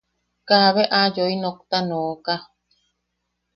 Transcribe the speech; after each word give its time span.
Kaabe 0.47 0.83
aa 0.99 1.07
yoi 1.15 1.35
nokta 1.43 1.77
nooka. 1.87 2.33